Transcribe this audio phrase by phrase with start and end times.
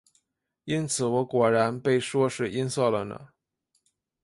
[0.63, 3.29] 因此我果然被说是音色了呢。